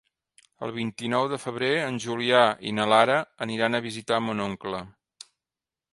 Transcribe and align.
El 0.67 0.71
vint-i-nou 0.77 1.27
de 1.33 1.37
febrer 1.43 1.69
en 1.89 2.01
Julià 2.07 2.41
i 2.69 2.73
na 2.79 2.89
Lara 2.95 3.21
aniran 3.47 3.77
a 3.81 3.85
visitar 3.91 4.23
mon 4.31 4.43
oncle. 4.51 4.85